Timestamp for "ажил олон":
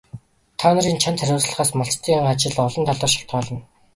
2.31-2.83